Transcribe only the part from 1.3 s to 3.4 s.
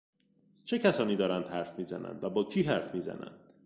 حرف میزنند و با کی حرف میزنند؟